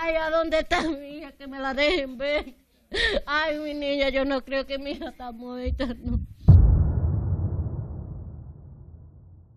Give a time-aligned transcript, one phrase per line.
[0.00, 1.32] Ay, ¿a dónde está mi hija?
[1.32, 2.54] Que me la dejen ver.
[3.26, 6.20] Ay, mi niña, yo no creo que mi hija está muerta, no.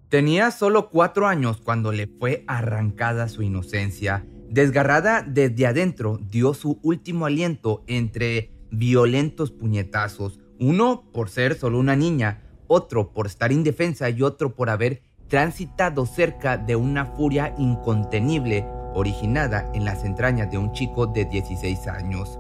[0.10, 4.26] Tenía solo cuatro años cuando le fue arrancada su inocencia.
[4.50, 11.96] Desgarrada desde adentro, dio su último aliento entre violentos puñetazos, uno por ser solo una
[11.96, 18.66] niña, otro por estar indefensa y otro por haber transitado cerca de una furia incontenible
[18.94, 22.40] originada en las entrañas de un chico de 16 años.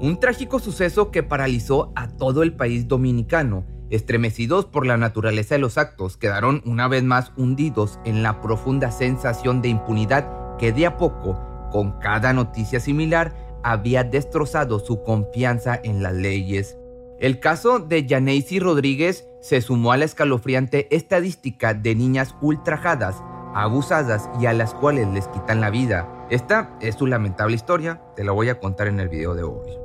[0.00, 3.64] Un trágico suceso que paralizó a todo el país dominicano.
[3.90, 8.92] Estremecidos por la naturaleza de los actos, quedaron una vez más hundidos en la profunda
[8.92, 11.38] sensación de impunidad que de a poco,
[11.70, 16.78] con cada noticia similar, había destrozado su confianza en las leyes.
[17.18, 23.22] El caso de Yaneisi Rodríguez se sumó a la escalofriante estadística de niñas ultrajadas
[23.54, 26.08] abusadas y a las cuales les quitan la vida.
[26.30, 29.80] Esta es su lamentable historia, te la voy a contar en el video de hoy.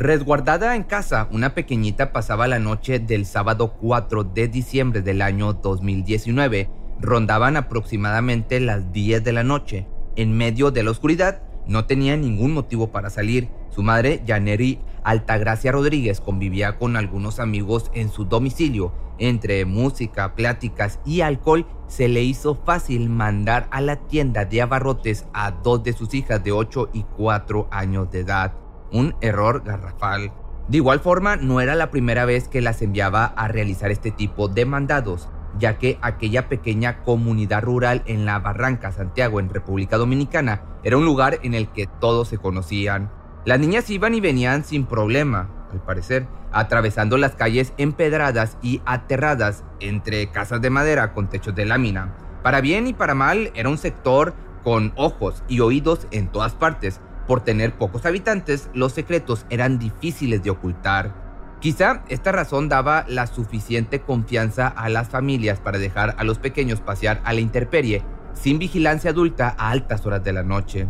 [0.00, 5.52] Resguardada en casa, una pequeñita pasaba la noche del sábado 4 de diciembre del año
[5.52, 6.70] 2019.
[7.00, 9.86] Rondaban aproximadamente las 10 de la noche.
[10.16, 13.48] En medio de la oscuridad, no tenía ningún motivo para salir.
[13.70, 18.92] Su madre, Janeri Altagracia Rodríguez, convivía con algunos amigos en su domicilio.
[19.18, 25.26] Entre música, pláticas y alcohol, se le hizo fácil mandar a la tienda de abarrotes
[25.32, 28.54] a dos de sus hijas de 8 y 4 años de edad.
[28.92, 30.32] Un error garrafal.
[30.68, 34.48] De igual forma, no era la primera vez que las enviaba a realizar este tipo
[34.48, 40.62] de mandados ya que aquella pequeña comunidad rural en la Barranca, Santiago, en República Dominicana,
[40.82, 43.10] era un lugar en el que todos se conocían.
[43.44, 49.64] Las niñas iban y venían sin problema, al parecer, atravesando las calles empedradas y aterradas
[49.80, 52.14] entre casas de madera con techos de lámina.
[52.42, 57.00] Para bien y para mal, era un sector con ojos y oídos en todas partes.
[57.26, 61.29] Por tener pocos habitantes, los secretos eran difíciles de ocultar.
[61.60, 66.80] Quizá esta razón daba la suficiente confianza a las familias para dejar a los pequeños
[66.80, 70.86] pasear a la intemperie sin vigilancia adulta a altas horas de la noche.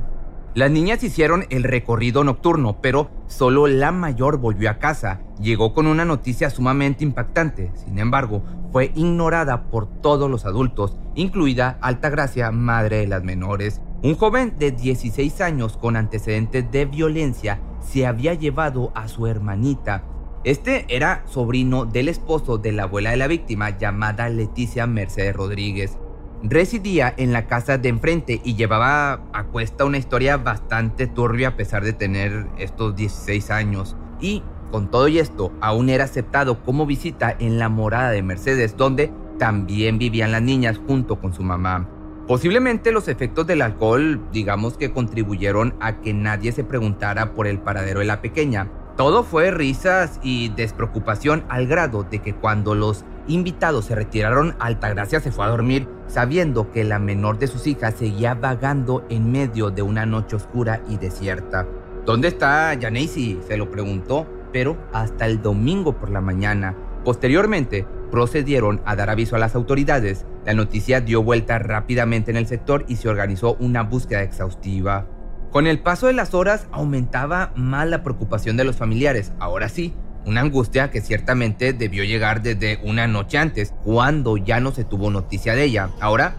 [0.54, 5.20] Las niñas hicieron el recorrido nocturno, pero solo la mayor volvió a casa.
[5.40, 11.78] Llegó con una noticia sumamente impactante, sin embargo, fue ignorada por todos los adultos, incluida
[11.80, 13.80] Altagracia, madre de las menores.
[14.02, 20.04] Un joven de 16 años con antecedentes de violencia se había llevado a su hermanita
[20.42, 25.98] este era sobrino del esposo de la abuela de la víctima llamada Leticia Mercedes Rodríguez.
[26.42, 31.56] Residía en la casa de enfrente y llevaba a cuesta una historia bastante turbia a
[31.56, 33.96] pesar de tener estos 16 años.
[34.18, 38.78] Y con todo y esto, aún era aceptado como visita en la morada de Mercedes,
[38.78, 41.86] donde también vivían las niñas junto con su mamá.
[42.26, 47.58] Posiblemente los efectos del alcohol, digamos que contribuyeron a que nadie se preguntara por el
[47.58, 48.70] paradero de la pequeña,
[49.00, 55.20] todo fue risas y despreocupación al grado de que cuando los invitados se retiraron, Altagracia
[55.20, 59.70] se fue a dormir sabiendo que la menor de sus hijas seguía vagando en medio
[59.70, 61.66] de una noche oscura y desierta.
[62.04, 63.40] ¿Dónde está Janacy?
[63.48, 64.26] se lo preguntó.
[64.52, 66.76] pero hasta el domingo por la mañana.
[67.02, 70.26] Posteriormente, procedieron a dar aviso a las autoridades.
[70.44, 75.06] La noticia dio vuelta rápidamente en el sector y se organizó una búsqueda exhaustiva.
[75.50, 79.32] Con el paso de las horas aumentaba más la preocupación de los familiares.
[79.40, 79.92] Ahora sí,
[80.24, 85.10] una angustia que ciertamente debió llegar desde una noche antes, cuando ya no se tuvo
[85.10, 85.90] noticia de ella.
[86.00, 86.36] Ahora,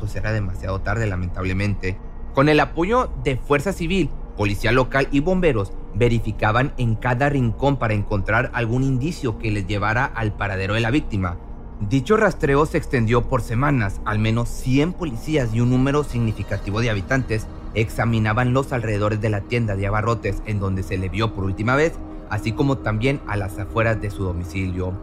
[0.00, 1.98] pues era demasiado tarde lamentablemente.
[2.32, 7.92] Con el apoyo de Fuerza Civil, Policía Local y bomberos, verificaban en cada rincón para
[7.92, 11.36] encontrar algún indicio que les llevara al paradero de la víctima.
[11.80, 16.88] Dicho rastreo se extendió por semanas, al menos 100 policías y un número significativo de
[16.88, 21.44] habitantes examinaban los alrededores de la tienda de abarrotes en donde se le vio por
[21.44, 21.94] última vez,
[22.30, 24.94] así como también a las afueras de su domicilio.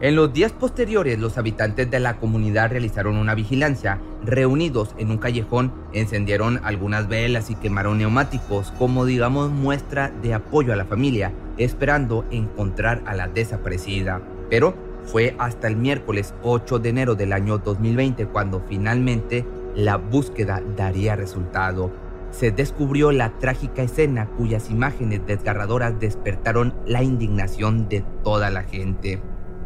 [0.00, 3.98] En los días posteriores, los habitantes de la comunidad realizaron una vigilancia.
[4.24, 10.72] Reunidos en un callejón, encendieron algunas velas y quemaron neumáticos como digamos muestra de apoyo
[10.72, 14.20] a la familia, esperando encontrar a la desaparecida.
[14.48, 14.74] Pero
[15.04, 21.16] fue hasta el miércoles 8 de enero del año 2020 cuando finalmente la búsqueda daría
[21.16, 21.90] resultado.
[22.30, 29.20] Se descubrió la trágica escena cuyas imágenes desgarradoras despertaron la indignación de toda la gente.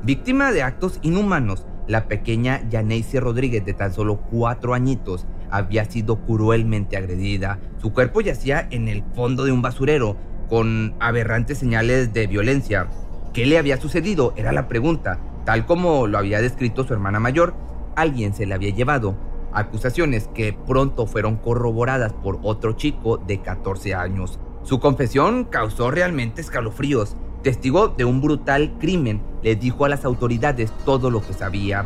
[0.05, 6.21] Víctima de actos inhumanos, la pequeña Yaneisi Rodríguez de tan solo cuatro añitos había sido
[6.25, 7.59] cruelmente agredida.
[7.79, 10.17] Su cuerpo yacía en el fondo de un basurero,
[10.49, 12.89] con aberrantes señales de violencia.
[13.33, 14.35] ¿Qué le había sucedido?
[14.37, 15.19] Era la pregunta.
[15.45, 17.55] Tal como lo había descrito su hermana mayor,
[17.97, 19.17] alguien se la había llevado.
[19.53, 24.39] Acusaciones que pronto fueron corroboradas por otro chico de 14 años.
[24.63, 30.73] Su confesión causó realmente escalofríos testigo de un brutal crimen, le dijo a las autoridades
[30.85, 31.85] todo lo que sabía.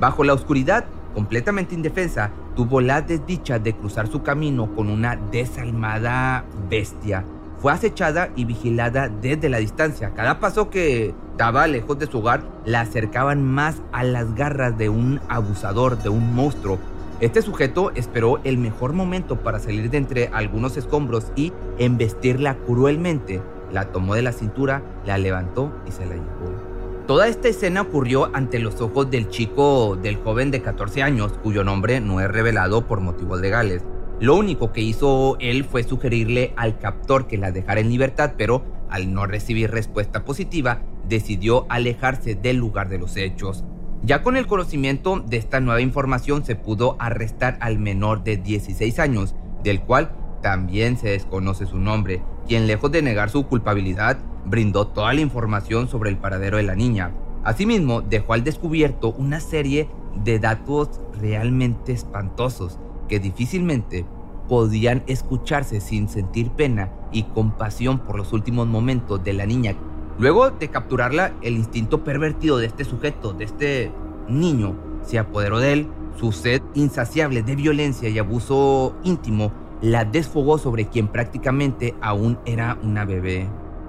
[0.00, 0.84] Bajo la oscuridad,
[1.14, 7.24] completamente indefensa, tuvo la desdicha de cruzar su camino con una desalmada bestia.
[7.58, 10.12] Fue acechada y vigilada desde la distancia.
[10.14, 14.88] Cada paso que daba lejos de su hogar la acercaban más a las garras de
[14.88, 16.78] un abusador, de un monstruo.
[17.20, 23.40] Este sujeto esperó el mejor momento para salir de entre algunos escombros y embestirla cruelmente
[23.74, 26.74] la tomó de la cintura, la levantó y se la llevó.
[27.06, 31.64] Toda esta escena ocurrió ante los ojos del chico, del joven de 14 años, cuyo
[31.64, 33.82] nombre no es revelado por motivos legales.
[34.20, 38.64] Lo único que hizo él fue sugerirle al captor que la dejara en libertad, pero
[38.88, 43.64] al no recibir respuesta positiva, decidió alejarse del lugar de los hechos.
[44.04, 48.98] Ya con el conocimiento de esta nueva información se pudo arrestar al menor de 16
[48.98, 50.12] años, del cual
[50.42, 55.88] también se desconoce su nombre, quien lejos de negar su culpabilidad, brindó toda la información
[55.88, 57.12] sobre el paradero de la niña.
[57.44, 59.88] Asimismo, dejó al descubierto una serie
[60.22, 62.78] de datos realmente espantosos
[63.08, 64.04] que difícilmente
[64.50, 69.76] podían escucharse sin sentir pena y compasión por los últimos momentos de la niña.
[70.18, 73.92] Luego de capturarla, el instinto pervertido de este sujeto, de este
[74.28, 75.88] niño, se apoderó de él.
[76.16, 79.52] Su sed insaciable de violencia y abuso íntimo
[79.82, 83.48] la desfogó sobre quien prácticamente aún era una bebé.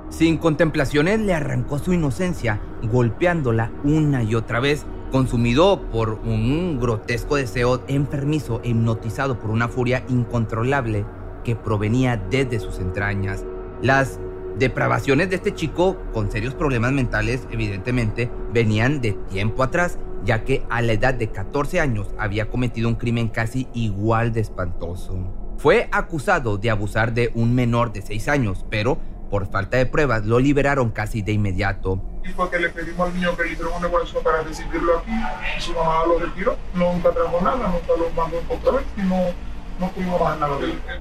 [0.10, 2.60] Sin contemplaciones le arrancó su inocencia,
[2.92, 9.68] golpeándola una y otra vez, consumido por un grotesco deseo enfermizo e hipnotizado por una
[9.68, 11.06] furia incontrolable
[11.44, 13.46] que provenía desde sus entrañas.
[13.82, 14.20] Las
[14.58, 20.64] depravaciones de este chico, con serios problemas mentales, evidentemente, venían de tiempo atrás, ya que
[20.70, 25.18] a la edad de 14 años había cometido un crimen casi igual de espantoso.
[25.58, 28.98] Fue acusado de abusar de un menor de 6 años, pero
[29.30, 32.02] por falta de pruebas lo liberaron casi de inmediato.
[32.24, 35.12] Le pedimos al niño que le un para recibirlo aquí
[35.58, 36.58] y su mamá lo retiró.
[36.74, 38.40] Nunca trajo nada, lo mandó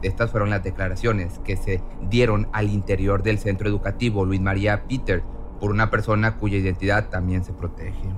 [0.03, 5.23] Estas fueron las declaraciones que se dieron al interior del centro educativo Luis María Peter
[5.61, 8.09] por una persona cuya identidad también se protege.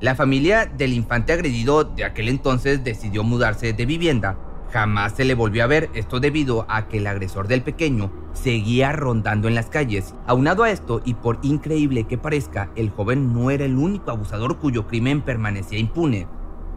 [0.00, 4.36] La familia del infante agredido de aquel entonces decidió mudarse de vivienda
[4.72, 8.92] Jamás se le volvió a ver, esto debido a que el agresor del pequeño seguía
[8.92, 10.14] rondando en las calles.
[10.26, 14.58] Aunado a esto, y por increíble que parezca, el joven no era el único abusador
[14.58, 16.26] cuyo crimen permanecía impune.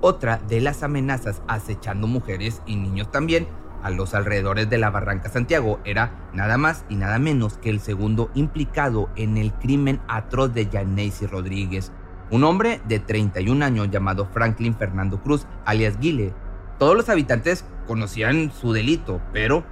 [0.07, 3.47] Otra de las amenazas acechando mujeres y niños también
[3.81, 7.79] a los alrededores de la Barranca Santiago era nada más y nada menos que el
[7.79, 11.91] segundo implicado en el crimen atroz de Yaneisi Rodríguez,
[12.29, 16.35] un hombre de 31 años llamado Franklin Fernando Cruz, alias Guile.
[16.77, 19.65] Todos los habitantes conocían su delito, pero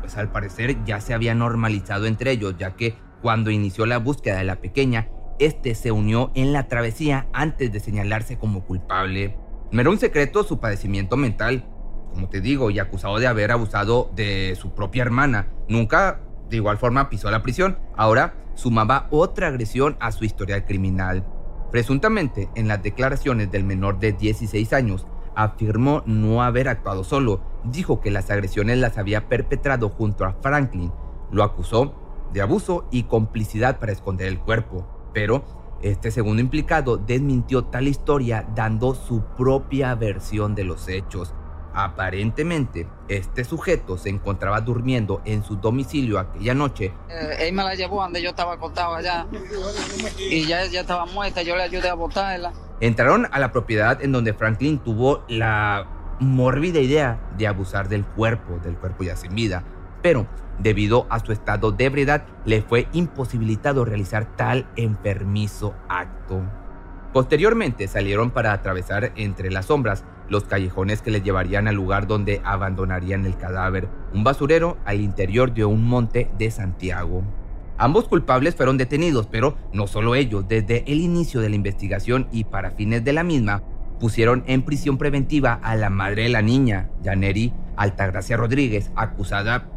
[0.00, 4.38] pues al parecer ya se había normalizado entre ellos, ya que cuando inició la búsqueda
[4.38, 9.36] de la pequeña, este se unió en la travesía antes de señalarse como culpable.
[9.70, 11.66] No era un secreto su padecimiento mental,
[12.12, 15.48] como te digo, y acusado de haber abusado de su propia hermana.
[15.68, 17.78] Nunca de igual forma pisó la prisión.
[17.96, 21.26] Ahora sumaba otra agresión a su historial criminal.
[21.70, 27.42] Presuntamente, en las declaraciones del menor de 16 años, afirmó no haber actuado solo.
[27.64, 30.92] Dijo que las agresiones las había perpetrado junto a Franklin.
[31.30, 31.94] Lo acusó
[32.32, 34.86] de abuso y complicidad para esconder el cuerpo.
[35.12, 35.44] Pero
[35.82, 41.34] este segundo implicado desmintió tal historia dando su propia versión de los hechos.
[41.74, 46.92] Aparentemente, este sujeto se encontraba durmiendo en su domicilio aquella noche.
[47.08, 49.26] Eh, él me la llevó donde yo estaba acostado allá
[50.18, 52.52] y ya ella estaba muerta, yo le ayudé a botarla.
[52.80, 55.86] Entraron a la propiedad en donde Franklin tuvo la
[56.20, 59.62] mórbida idea de abusar del cuerpo, del cuerpo ya sin vida,
[60.02, 60.26] pero
[60.58, 66.42] debido a su estado de ebriedad le fue imposibilitado realizar tal enfermizo acto.
[67.12, 72.42] Posteriormente salieron para atravesar entre las sombras los callejones que les llevarían al lugar donde
[72.44, 77.22] abandonarían el cadáver, un basurero al interior de un monte de Santiago.
[77.78, 82.44] Ambos culpables fueron detenidos, pero no solo ellos, desde el inicio de la investigación y
[82.44, 83.62] para fines de la misma,
[84.00, 89.68] pusieron en prisión preventiva a la madre de la niña, Janeri Altagracia Rodríguez, acusada,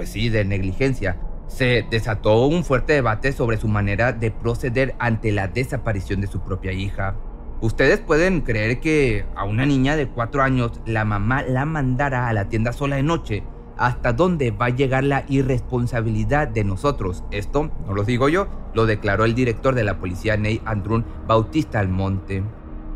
[0.00, 1.18] pues sí, de negligencia.
[1.46, 6.40] Se desató un fuerte debate sobre su manera de proceder ante la desaparición de su
[6.40, 7.16] propia hija.
[7.60, 12.32] Ustedes pueden creer que a una niña de cuatro años la mamá la mandara a
[12.32, 13.42] la tienda sola de noche.
[13.76, 17.22] ¿Hasta dónde va a llegar la irresponsabilidad de nosotros?
[17.30, 21.78] Esto no lo digo yo, lo declaró el director de la policía Ney Andrún Bautista
[21.78, 22.42] Almonte.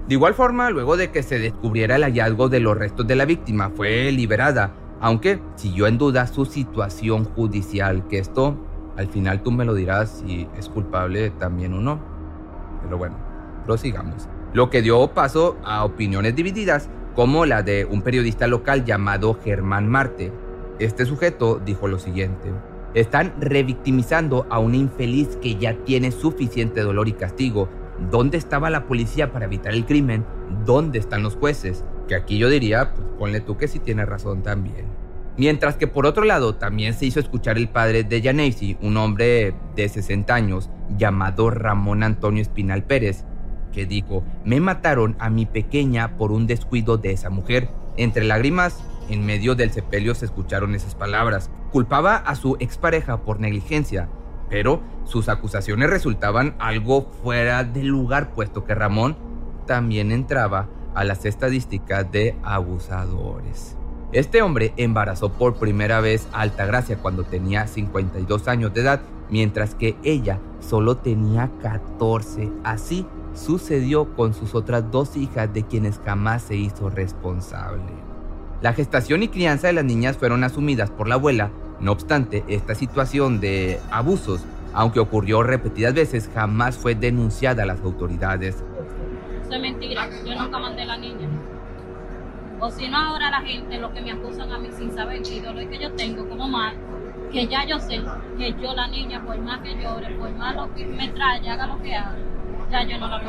[0.09, 3.27] De igual forma, luego de que se descubriera el hallazgo de los restos de la
[3.27, 4.73] víctima, fue liberada,
[5.05, 8.57] aunque siguió en duda su situación judicial, que esto
[8.97, 12.01] al final tú me lo dirás si es culpable también o no.
[12.83, 13.15] Pero bueno,
[13.67, 19.39] prosigamos lo que dio paso a opiniones divididas como la de un periodista local llamado
[19.45, 20.33] Germán Marte.
[20.79, 22.51] Este sujeto dijo lo siguiente,
[22.95, 27.69] están revictimizando a una infeliz que ya tiene suficiente dolor y castigo.
[28.11, 30.25] ¿Dónde estaba la policía para evitar el crimen?
[30.65, 31.85] ¿Dónde están los jueces?
[32.09, 34.94] Que aquí yo diría, pues ponle tú que sí tiene razón también.
[35.37, 39.55] Mientras que por otro lado también se hizo escuchar el padre de Yanesi, un hombre
[39.75, 43.25] de 60 años llamado Ramón Antonio Espinal Pérez,
[43.73, 47.69] que dijo, me mataron a mi pequeña por un descuido de esa mujer.
[47.97, 51.51] Entre lágrimas, en medio del sepelio se escucharon esas palabras.
[51.73, 54.09] Culpaba a su expareja por negligencia,
[54.49, 59.17] pero sus acusaciones resultaban algo fuera de lugar, puesto que Ramón
[59.67, 63.77] también entraba a las estadísticas de abusadores.
[64.15, 69.75] Este hombre embarazó por primera vez a Altagracia cuando tenía 52 años de edad, mientras
[69.75, 72.49] que ella solo tenía 14.
[72.63, 73.05] Así
[73.35, 77.91] sucedió con sus otras dos hijas de quienes jamás se hizo responsable.
[78.63, 82.77] La gestación y crianza de las niñas fueron asumidas por la abuela, no obstante, esta
[82.77, 84.45] situación de abusos,
[84.75, 88.63] aunque ocurrió repetidas veces, jamás fue denunciada a las autoridades.
[89.51, 91.29] Mentira, yo nunca mandé a la niña.
[92.61, 95.43] O si no, ahora la gente lo que me acusan a mí sin saber el
[95.43, 96.75] dolor que yo tengo como mal,
[97.33, 98.01] que ya yo sé
[98.39, 101.67] que yo la niña, por más que llore, por más lo que me trae, haga
[101.67, 102.17] lo que haga,
[102.83, 103.23] yo no la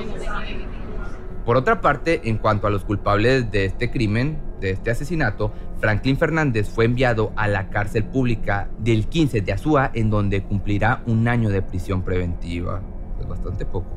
[1.46, 6.18] Por otra parte, en cuanto a los culpables de este crimen, de este asesinato, Franklin
[6.18, 11.28] Fernández fue enviado a la cárcel pública del 15 de Azúa, en donde cumplirá un
[11.28, 12.82] año de prisión preventiva.
[13.20, 13.88] Es bastante poco.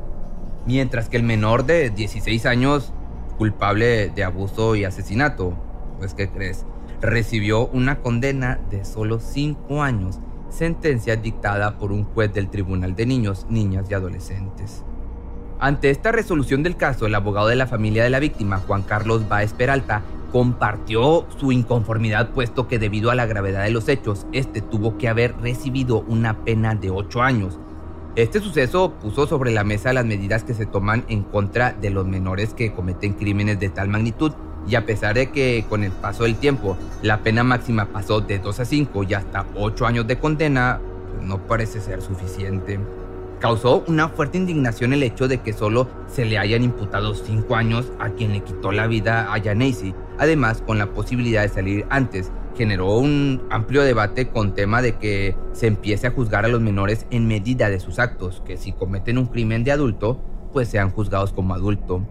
[0.65, 2.93] Mientras que el menor de 16 años,
[3.39, 5.53] culpable de abuso y asesinato,
[5.97, 6.65] pues ¿qué crees?
[7.01, 10.19] Recibió una condena de solo 5 años,
[10.49, 14.83] sentencia dictada por un juez del Tribunal de Niños, Niñas y Adolescentes.
[15.57, 19.27] Ante esta resolución del caso, el abogado de la familia de la víctima, Juan Carlos
[19.29, 20.03] Baez Peralta,
[20.33, 25.07] compartió su inconformidad puesto que debido a la gravedad de los hechos, este tuvo que
[25.07, 27.57] haber recibido una pena de 8 años.
[28.15, 32.07] Este suceso puso sobre la mesa las medidas que se toman en contra de los
[32.07, 34.33] menores que cometen crímenes de tal magnitud
[34.67, 38.39] y a pesar de que con el paso del tiempo la pena máxima pasó de
[38.39, 40.81] 2 a 5 y hasta 8 años de condena,
[41.13, 42.79] pues no parece ser suficiente.
[43.39, 47.85] Causó una fuerte indignación el hecho de que solo se le hayan imputado cinco años
[47.97, 52.31] a quien le quitó la vida a Yanesi, además con la posibilidad de salir antes.
[52.59, 57.05] Generó un amplio debate con tema de que se empiece a juzgar a los menores
[57.09, 61.31] en medida de sus actos, que si cometen un crimen de adulto, pues sean juzgados
[61.31, 62.05] como adulto.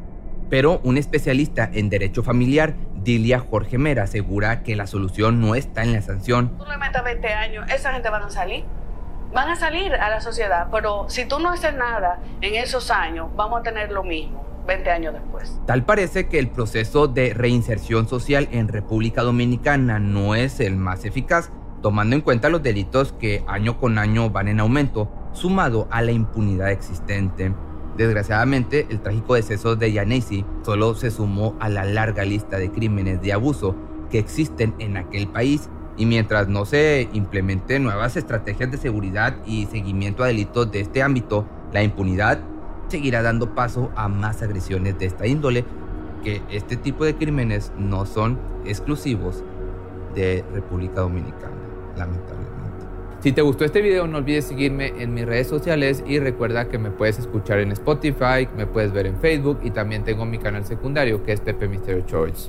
[0.48, 5.82] Pero un especialista en derecho familiar, Dilia Jorge Mera, asegura que la solución no está
[5.82, 6.56] en la sanción.
[6.56, 8.64] Tú le metas 20 años, esa gente va a salir
[9.30, 13.28] van a salir a la sociedad, pero si tú no haces nada en esos años,
[13.36, 15.60] vamos a tener lo mismo 20 años después.
[15.66, 21.04] Tal parece que el proceso de reinserción social en República Dominicana no es el más
[21.04, 21.50] eficaz,
[21.82, 26.12] tomando en cuenta los delitos que año con año van en aumento, sumado a la
[26.12, 27.52] impunidad existente.
[27.96, 33.20] Desgraciadamente, el trágico deceso de Yanesi solo se sumó a la larga lista de crímenes
[33.22, 33.74] de abuso
[34.10, 39.66] que existen en aquel país y mientras no se implementen nuevas estrategias de seguridad y
[39.66, 42.38] seguimiento a delitos de este ámbito, la impunidad
[42.88, 45.64] seguirá dando paso a más agresiones de esta índole,
[46.22, 49.44] que este tipo de crímenes no son exclusivos
[50.14, 51.56] de República Dominicana,
[51.96, 52.58] lamentablemente.
[53.20, 56.78] Si te gustó este video no olvides seguirme en mis redes sociales y recuerda que
[56.78, 60.64] me puedes escuchar en Spotify, me puedes ver en Facebook y también tengo mi canal
[60.64, 62.48] secundario que es Pepe Misterio Choice.